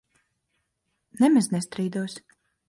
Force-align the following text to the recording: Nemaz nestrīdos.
Nemaz 1.19 1.51
nestrīdos. 1.57 2.19